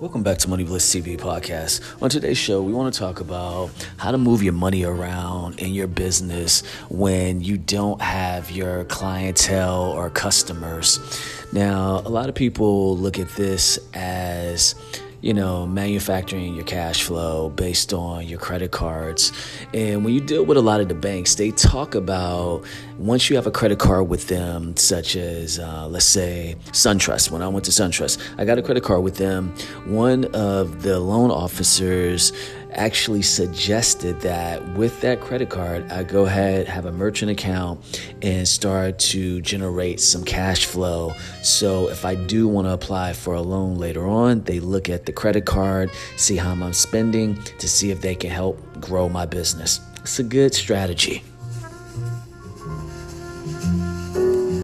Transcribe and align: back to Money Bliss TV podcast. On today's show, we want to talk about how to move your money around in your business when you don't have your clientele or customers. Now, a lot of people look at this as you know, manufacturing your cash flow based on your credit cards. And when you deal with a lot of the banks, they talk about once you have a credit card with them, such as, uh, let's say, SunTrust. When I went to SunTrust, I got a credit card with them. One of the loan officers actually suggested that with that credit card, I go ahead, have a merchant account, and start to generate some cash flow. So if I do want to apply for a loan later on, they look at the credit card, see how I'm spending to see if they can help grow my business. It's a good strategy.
back 0.00 0.38
to 0.38 0.50
Money 0.50 0.64
Bliss 0.64 0.92
TV 0.92 1.16
podcast. 1.16 1.80
On 2.02 2.10
today's 2.10 2.36
show, 2.36 2.60
we 2.60 2.72
want 2.72 2.92
to 2.92 2.98
talk 2.98 3.20
about 3.20 3.70
how 3.96 4.10
to 4.10 4.18
move 4.18 4.42
your 4.42 4.52
money 4.52 4.84
around 4.84 5.60
in 5.60 5.72
your 5.72 5.86
business 5.86 6.66
when 6.90 7.40
you 7.40 7.56
don't 7.56 8.02
have 8.02 8.50
your 8.50 8.84
clientele 8.86 9.92
or 9.92 10.10
customers. 10.10 10.98
Now, 11.52 12.02
a 12.04 12.08
lot 12.10 12.28
of 12.28 12.34
people 12.34 12.96
look 12.96 13.18
at 13.20 13.28
this 13.36 13.78
as 13.94 14.74
you 15.24 15.32
know, 15.32 15.66
manufacturing 15.66 16.54
your 16.54 16.66
cash 16.66 17.02
flow 17.02 17.48
based 17.48 17.94
on 17.94 18.26
your 18.26 18.38
credit 18.38 18.72
cards. 18.72 19.32
And 19.72 20.04
when 20.04 20.12
you 20.12 20.20
deal 20.20 20.44
with 20.44 20.58
a 20.58 20.60
lot 20.60 20.82
of 20.82 20.88
the 20.88 20.94
banks, 20.94 21.36
they 21.36 21.50
talk 21.50 21.94
about 21.94 22.62
once 22.98 23.30
you 23.30 23.36
have 23.36 23.46
a 23.46 23.50
credit 23.50 23.78
card 23.78 24.10
with 24.10 24.28
them, 24.28 24.76
such 24.76 25.16
as, 25.16 25.58
uh, 25.58 25.88
let's 25.88 26.04
say, 26.04 26.56
SunTrust. 26.72 27.30
When 27.30 27.40
I 27.40 27.48
went 27.48 27.64
to 27.64 27.70
SunTrust, 27.70 28.20
I 28.36 28.44
got 28.44 28.58
a 28.58 28.62
credit 28.62 28.84
card 28.84 29.02
with 29.02 29.16
them. 29.16 29.54
One 29.86 30.26
of 30.34 30.82
the 30.82 31.00
loan 31.00 31.30
officers 31.30 32.30
actually 32.74 33.22
suggested 33.22 34.20
that 34.20 34.62
with 34.74 35.00
that 35.00 35.20
credit 35.20 35.50
card, 35.50 35.90
I 35.90 36.02
go 36.02 36.26
ahead, 36.26 36.66
have 36.68 36.86
a 36.86 36.92
merchant 36.92 37.30
account, 37.30 37.80
and 38.22 38.46
start 38.46 38.98
to 39.00 39.40
generate 39.40 40.00
some 40.00 40.24
cash 40.24 40.66
flow. 40.66 41.12
So 41.42 41.88
if 41.88 42.04
I 42.04 42.14
do 42.14 42.48
want 42.48 42.66
to 42.66 42.72
apply 42.72 43.12
for 43.12 43.34
a 43.34 43.42
loan 43.42 43.76
later 43.76 44.06
on, 44.06 44.42
they 44.42 44.60
look 44.60 44.88
at 44.88 45.06
the 45.06 45.12
credit 45.12 45.44
card, 45.44 45.90
see 46.16 46.36
how 46.36 46.52
I'm 46.52 46.72
spending 46.72 47.42
to 47.58 47.68
see 47.68 47.90
if 47.90 48.00
they 48.00 48.14
can 48.14 48.30
help 48.30 48.58
grow 48.80 49.08
my 49.08 49.26
business. 49.26 49.80
It's 50.02 50.18
a 50.18 50.24
good 50.24 50.54
strategy. 50.54 51.22